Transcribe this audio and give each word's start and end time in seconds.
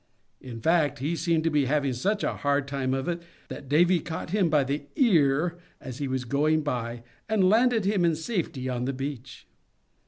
In 0.39 0.59
fact, 0.59 0.97
he 0.97 1.15
seemed 1.15 1.43
to 1.43 1.51
be 1.51 1.65
having 1.65 1.93
such 1.93 2.23
a 2.23 2.37
hard 2.37 2.67
time 2.67 2.95
of 2.95 3.07
it 3.07 3.21
that 3.49 3.69
Davy 3.69 3.99
caught 3.99 4.31
him 4.31 4.49
by 4.49 4.63
the 4.63 4.87
ear 4.95 5.59
as 5.79 5.99
he 5.99 6.07
was 6.07 6.25
going 6.25 6.61
by, 6.61 7.03
and 7.29 7.47
landed 7.51 7.85
him 7.85 8.03
in 8.03 8.15
safety 8.15 8.67
on 8.67 8.85
the 8.85 8.93
beach. 8.93 9.45